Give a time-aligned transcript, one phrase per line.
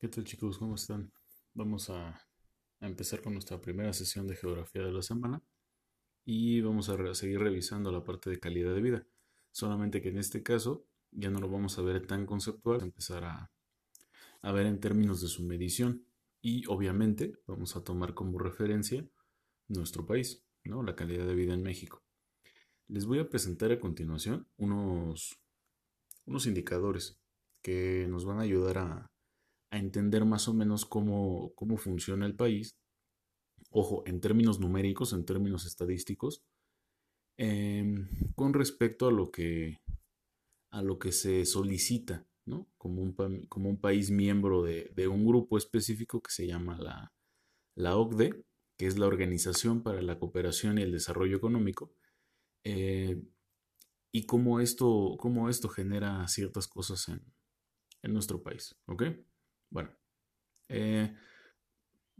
[0.00, 0.56] ¿Qué tal chicos?
[0.56, 1.12] ¿Cómo están?
[1.52, 2.26] Vamos a,
[2.80, 5.42] empezar con nuestra primera sesión de geografía de la semana
[6.24, 9.06] y vamos a seguir revisando la parte de calidad de vida.
[9.50, 13.50] Solamente que en este caso ya no lo vamos a ver tan conceptual, empezar a,
[14.40, 16.06] a ver en términos de su medición
[16.40, 19.06] y obviamente vamos a tomar como referencia
[19.68, 20.82] nuestro país, ¿no?
[20.82, 22.02] La calidad de vida en México.
[22.88, 25.38] Les voy a presentar a continuación unos,
[26.24, 27.20] unos indicadores
[27.60, 29.10] que nos van a ayudar a,
[29.70, 32.76] a entender más o menos cómo, cómo funciona el país.
[33.70, 36.42] Ojo, en términos numéricos, en términos estadísticos,
[37.38, 39.78] em, con respecto a lo que,
[40.72, 42.68] a lo que se solicita, ¿no?
[42.76, 43.14] Como un,
[43.48, 47.12] como un país miembro de, de un grupo específico que se llama la,
[47.76, 48.44] la OCDE,
[48.76, 51.92] que es la Organización para la Cooperación y el Desarrollo Económico,
[52.64, 53.22] eh,
[54.12, 57.22] y cómo esto, cómo esto genera ciertas cosas en,
[58.02, 59.04] en nuestro país, ¿ok?
[59.70, 59.90] Bueno,
[60.68, 61.14] eh,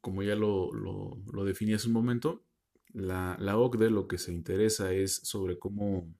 [0.00, 2.44] como ya lo, lo, definí hace un momento,
[2.92, 6.12] la, la OCDE lo que se interesa es sobre cómo,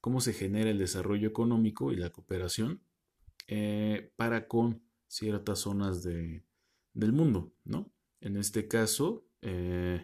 [0.00, 2.82] cómo se genera el desarrollo económico y la cooperación
[3.48, 6.44] eh, para con ciertas zonas de,
[6.94, 7.92] del mundo, ¿no?
[8.20, 10.02] En este caso, eh,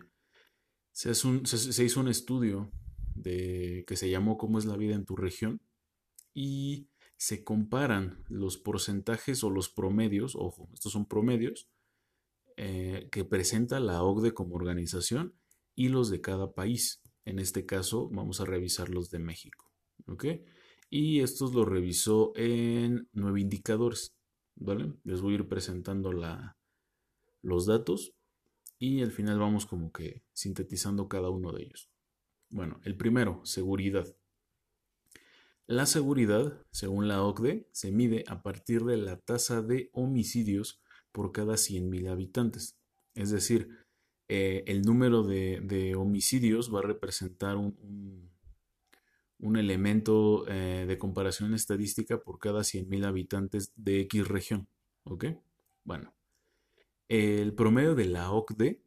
[0.92, 2.70] se, hace un- se hizo un estudio
[3.14, 5.60] de, que se llamó ¿Cómo es la vida en tu región?
[6.34, 6.88] y
[7.22, 11.68] se comparan los porcentajes o los promedios, ojo, estos son promedios,
[12.56, 15.32] eh, que presenta la OCDE como organización
[15.76, 17.00] y los de cada país.
[17.24, 19.70] En este caso, vamos a revisar los de México.
[20.08, 20.24] ¿Ok?
[20.90, 24.16] Y estos los revisó en nueve indicadores.
[24.56, 24.92] ¿Vale?
[25.04, 26.56] Les voy a ir presentando la,
[27.40, 28.14] los datos
[28.80, 31.88] y al final vamos como que sintetizando cada uno de ellos.
[32.50, 34.12] Bueno, el primero, seguridad.
[35.72, 41.32] La seguridad, según la OCDE, se mide a partir de la tasa de homicidios por
[41.32, 42.76] cada 100.000 habitantes.
[43.14, 43.70] Es decir,
[44.28, 48.30] eh, el número de, homicidios va a representar un
[49.56, 54.68] elemento eh, de comparación estadística por cada 100.000 habitantes de X región.
[55.04, 55.24] ¿Ok?
[55.84, 56.12] Bueno,
[57.08, 58.82] el promedio de la OCDE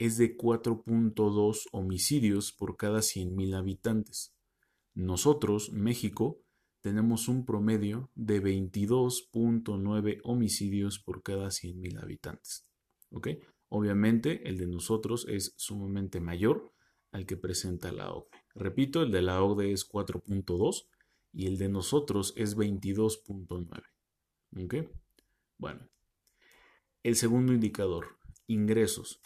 [0.00, 4.34] es de 4.2 homicidios por cada 100.000 habitantes.
[4.94, 6.42] Nosotros, México,
[6.82, 12.66] tenemos un promedio de 22.9 homicidios por cada 100.000 habitantes.
[13.10, 13.28] ¿Ok?
[13.68, 16.72] Obviamente, el de nosotros es sumamente mayor
[17.12, 18.38] al que presenta la OCDE.
[18.54, 20.88] Repito, el de la OCDE es 4.2
[21.32, 23.82] y el de nosotros es 22.9.
[24.64, 24.74] ¿Ok?
[25.56, 25.88] Bueno,
[27.02, 29.20] el segundo indicador, ingresos.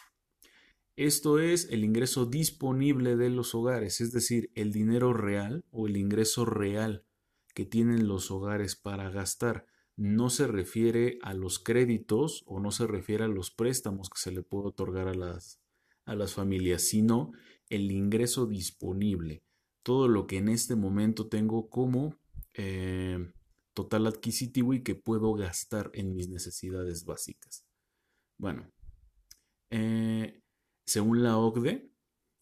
[0.96, 5.98] Esto es el ingreso disponible de los hogares, es decir, el dinero real o el
[5.98, 7.04] ingreso real
[7.54, 9.66] que tienen los hogares para gastar.
[9.96, 14.30] No se refiere a los créditos o no se refiere a los préstamos que se
[14.30, 15.60] le puede otorgar a las,
[16.06, 17.32] a las familias, sino
[17.68, 19.42] el ingreso disponible.
[19.82, 22.18] Todo lo que en este momento tengo como
[22.54, 23.18] eh,
[23.74, 27.66] total adquisitivo y que puedo gastar en mis necesidades básicas.
[28.38, 28.70] Bueno,
[29.70, 30.42] eh,
[30.86, 31.90] según la OCDE,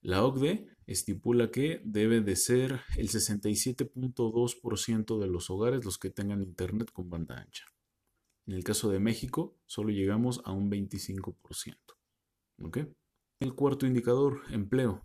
[0.00, 6.42] La OCDE estipula que debe de ser el 67.2% de los hogares los que tengan
[6.42, 7.66] Internet con banda ancha.
[8.46, 11.76] En el caso de México, solo llegamos a un 25%.
[13.40, 15.00] El cuarto indicador, empleo.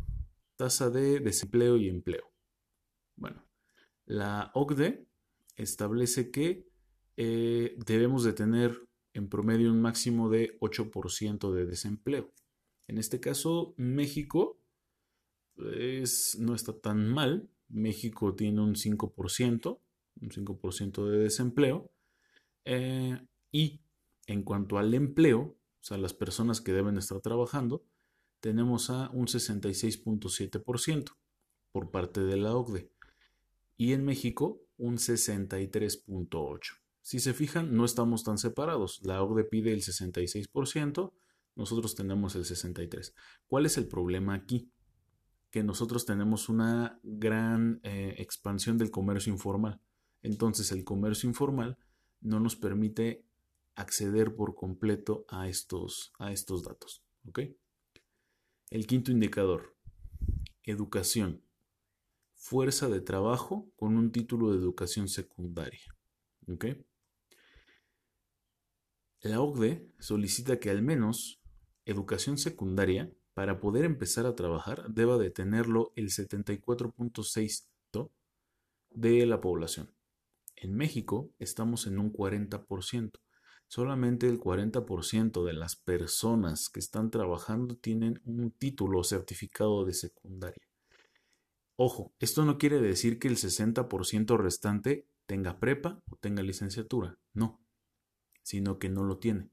[0.56, 2.32] Tasa de desempleo y empleo.
[3.16, 3.46] Bueno,
[4.06, 5.08] la OCDE
[5.56, 6.68] establece que
[7.16, 12.34] eh, debemos de tener en promedio un máximo de 8% de desempleo.
[12.88, 14.60] En este caso, México
[15.56, 17.48] no está tan mal.
[17.70, 19.80] México tiene un 5%,
[20.22, 21.92] un 5% de desempleo.
[22.66, 23.20] Eh,
[23.52, 23.82] y
[24.26, 27.86] en cuanto al empleo, o sea, las personas que deben estar trabajando,
[28.44, 31.16] tenemos a un 66.7%
[31.72, 32.92] por parte de la OCDE.
[33.78, 36.60] Y en México, un 63.8%.
[37.02, 39.00] Si se fijan, no estamos tan separados.
[39.04, 41.14] La OCDE pide el 66%,
[41.56, 43.14] nosotros tenemos el 63%.
[43.48, 44.70] ¿Cuál es el problema aquí?
[45.50, 49.80] Que nosotros tenemos una gran eh, expansión del comercio informal.
[50.22, 51.78] Entonces el comercio informal
[52.20, 53.26] no nos permite
[53.76, 57.06] acceder por completo a estos, a estos datos.
[58.74, 59.78] El quinto indicador,
[60.64, 61.44] educación.
[62.34, 65.96] Fuerza de trabajo con un título de educación secundaria.
[69.22, 71.40] La OCDE solicita que al menos
[71.86, 78.10] educación secundaria, para poder empezar a trabajar, deba de tenerlo el 74.6%
[78.90, 79.94] de la población.
[80.56, 83.20] En México estamos en un 40%.
[83.76, 89.94] Solamente el 40% de las personas que están trabajando tienen un título o certificado de
[89.94, 90.68] secundaria.
[91.76, 97.18] Ojo, esto no quiere decir que el 60% restante tenga prepa o tenga licenciatura.
[97.34, 97.64] No
[98.44, 99.50] sino que no lo tiene.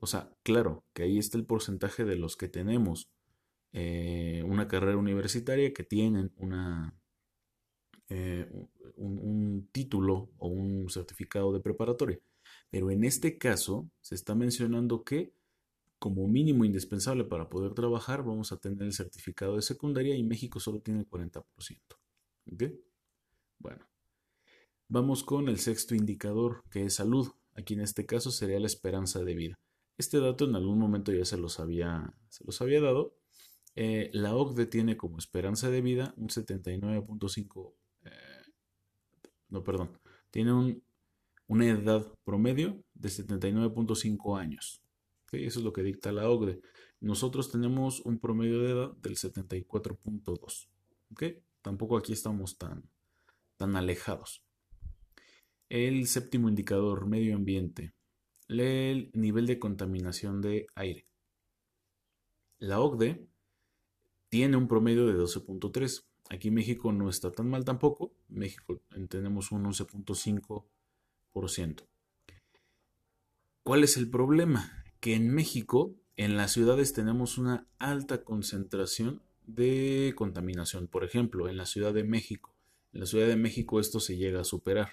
[0.00, 3.10] O sea, claro que ahí está el porcentaje de los que tenemos
[3.72, 6.94] eh, una carrera universitaria que tienen una,
[8.08, 8.48] eh,
[8.96, 12.20] un, título o un certificado de preparatoria.
[12.74, 15.32] Pero en este caso se está mencionando que
[16.00, 20.58] como mínimo indispensable para poder trabajar vamos a tener el certificado de secundaria y México
[20.58, 21.44] solo tiene el 40%.
[23.60, 23.86] Bueno,
[24.88, 27.28] vamos con el sexto indicador que es salud.
[27.54, 29.54] Aquí en este caso sería la esperanza de vida.
[29.96, 33.14] Este dato en algún momento ya se los había, se los había dado.
[33.76, 37.72] Eh, la OCDE tiene como esperanza de vida un 79.5,
[38.02, 38.10] eh,
[39.50, 39.96] no, perdón,
[40.32, 40.82] tiene
[41.46, 44.82] una edad promedio de 79.5 años.
[45.32, 46.60] Eso es lo que dicta la OCDE.
[47.00, 50.68] Nosotros tenemos un promedio de edad del 74.2.
[51.62, 52.88] Tampoco aquí estamos tan,
[53.56, 54.44] tan alejados.
[55.68, 57.94] El séptimo indicador, medio ambiente.
[58.48, 61.06] El nivel de contaminación de aire.
[62.58, 63.26] La OCDE
[64.28, 66.04] tiene un promedio de 12.3.
[66.30, 68.12] Aquí México no está tan mal tampoco.
[68.28, 70.64] México tenemos un 11.5%.
[73.62, 74.84] ¿Cuál es el problema?
[75.00, 80.86] Que en México, en las ciudades tenemos una alta concentración de contaminación.
[80.86, 82.54] Por ejemplo, en la Ciudad de México.
[82.92, 84.90] En la Ciudad de México esto se llega a superar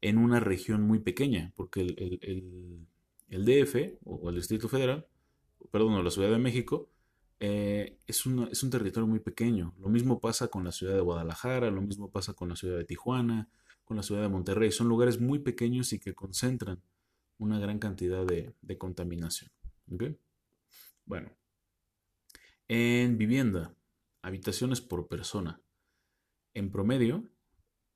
[0.00, 2.86] en una región muy pequeña, porque el,
[3.28, 5.06] DF o el Distrito Federal,
[5.70, 6.88] perdón, la Ciudad de México,
[7.38, 9.74] eh, es, es, un territorio muy pequeño.
[9.78, 12.84] Lo mismo pasa con la ciudad de Guadalajara, lo mismo pasa con la ciudad de
[12.84, 13.48] Tijuana,
[13.86, 14.70] con la ciudad de Monterrey.
[14.70, 16.82] Son lugares muy pequeños y que concentran
[17.38, 19.50] una gran cantidad de, contaminación.
[21.04, 21.30] Bueno,
[22.68, 23.74] en vivienda,
[24.22, 25.62] habitaciones por persona.
[26.52, 27.30] En promedio,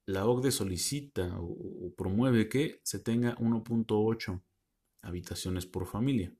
[0.07, 4.41] la OCDE solicita o, promueve que se tenga 1.8
[5.03, 6.33] habitaciones por familia.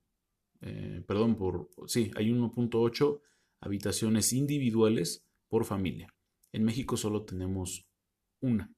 [0.61, 3.21] Eh, perdón, por sí, hay 1.8
[3.59, 6.13] habitaciones individuales por familia.
[6.53, 7.85] En México solo tenemos
[8.39, 8.73] una.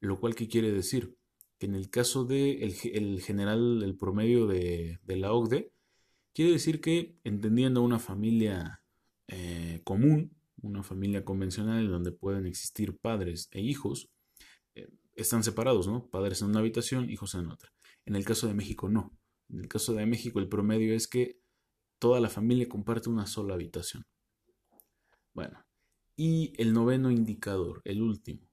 [0.00, 1.16] Lo cual, ¿qué quiere decir?
[1.58, 5.72] Que en el caso del de el general, el promedio de, la OCDE,
[6.32, 8.82] quiere decir que entendiendo una familia
[9.28, 14.10] eh, común, una familia convencional en donde pueden existir padres e hijos,
[14.74, 16.08] eh, están separados, ¿no?
[16.10, 17.72] Padres en una habitación, hijos en otra.
[18.04, 19.16] En el caso de México no.
[19.48, 21.38] En el caso de México el promedio es que
[21.98, 24.04] toda la familia comparte una sola habitación.
[25.32, 25.64] Bueno,
[26.16, 28.48] y el noveno indicador, el último,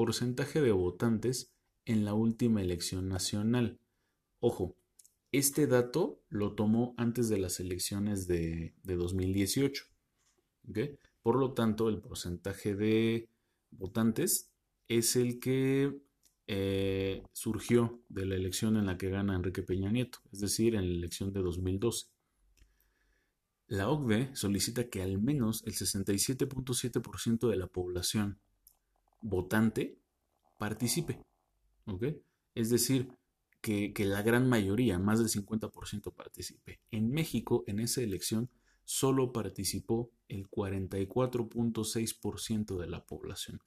[0.00, 1.52] porcentaje de votantes
[1.84, 3.78] en la última elección nacional.
[4.38, 4.74] Ojo,
[5.30, 9.84] este dato lo tomó antes de las elecciones de, de 2018.
[10.70, 10.98] ¿okay?
[11.20, 13.28] Por lo tanto, el porcentaje de
[13.72, 14.50] votantes
[14.88, 16.00] es el que
[16.46, 20.88] eh, surgió de la elección en la que gana Enrique Peña Nieto, es decir, en
[20.88, 22.06] la elección de 2012.
[23.66, 28.40] La OCDE solicita que al menos el 67.7% de la población
[29.20, 30.00] votante
[30.58, 31.22] participe.
[31.86, 32.04] ¿ok?
[32.54, 33.12] Es decir,
[33.60, 36.80] que, que, la gran mayoría, más del 50% participe.
[36.90, 38.48] En México, en esa elección,
[38.84, 43.60] solo participó el 44.6% de la población.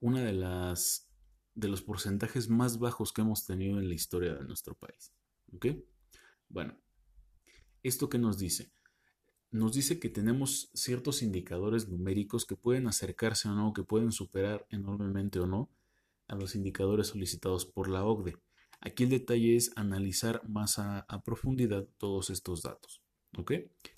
[0.00, 1.08] Una de las
[1.54, 5.12] de los porcentajes más bajos que hemos tenido en la historia de nuestro país.
[5.54, 5.66] ¿Ok?
[6.48, 6.78] Bueno,
[7.82, 8.72] ¿esto qué nos dice?
[9.52, 14.66] Nos dice que tenemos ciertos indicadores numéricos que pueden acercarse o no, que pueden superar
[14.70, 15.70] enormemente o no
[16.26, 18.36] a los indicadores solicitados por la OCDE.
[18.80, 23.02] Aquí el detalle es analizar más a, profundidad todos estos datos.
[23.38, 23.52] ¿Ok?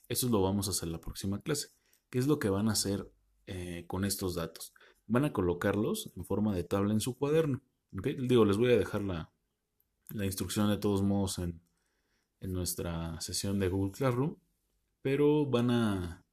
[0.09, 1.69] Eso lo vamos a hacer en la próxima clase.
[2.11, 3.11] ¿Qué es lo que van a hacer
[3.47, 4.75] eh, con estos datos?
[5.07, 7.63] van a colocarlos en forma de tabla en su cuaderno.
[7.93, 9.31] Digo, les voy a dejar la,
[10.25, 11.61] instrucción de todos modos en,
[12.41, 14.37] nuestra sesión de Google Classroom,
[15.05, 16.25] pero van a,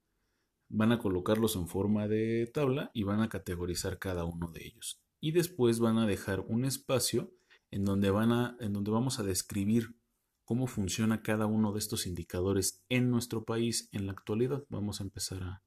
[0.69, 5.01] van a colocarlos en forma de tabla y van a categorizar cada uno de ellos.
[5.19, 7.33] Y después van a dejar un espacio
[7.69, 9.97] en donde, van a, en donde vamos a describir
[10.45, 14.63] cómo funciona cada uno de estos indicadores en nuestro país en la actualidad.
[14.69, 15.63] Vamos a empezar a,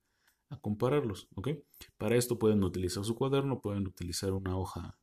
[0.63, 1.29] compararlos.
[1.99, 4.97] Para esto pueden utilizar su cuaderno, pueden utilizar una hoja,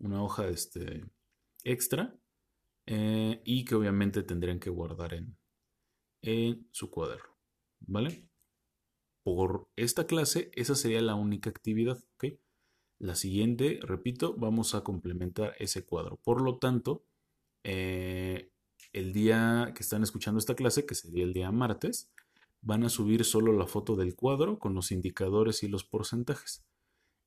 [0.00, 1.04] una hoja este,
[1.62, 2.18] extra
[2.86, 5.36] eh, y que obviamente tendrían que guardar en,
[6.22, 7.36] en su cuaderno,
[7.80, 8.28] ¿vale?
[9.22, 12.34] Por esta clase, esa sería la única actividad, ¿ok?
[12.98, 16.16] La siguiente, repito, vamos a complementar ese cuadro.
[16.22, 17.04] Por lo tanto,
[17.64, 18.50] eh,
[18.92, 22.10] el día que están escuchando esta clase, que sería el día martes,
[22.62, 26.64] van a subir solo la foto del cuadro con los indicadores y los porcentajes.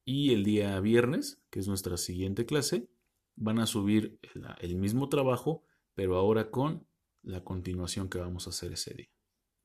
[0.06, 2.90] Y el día viernes, que es nuestra siguiente clase,
[3.36, 4.20] van a subir
[4.60, 5.64] el, mismo trabajo,
[5.96, 6.86] pero ahora con
[7.24, 9.08] la continuación que vamos a hacer ese día.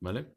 [0.00, 0.34] ¿Vale?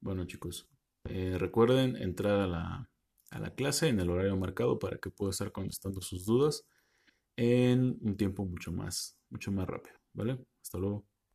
[0.00, 0.68] Bueno chicos,
[1.04, 2.90] eh, recuerden entrar a la,
[3.30, 6.66] a la clase en el horario marcado para que pueda estar contestando sus dudas
[7.36, 9.96] en un tiempo mucho más, mucho más rápido.
[10.14, 10.38] ¿Vale?
[10.62, 11.07] Hasta luego.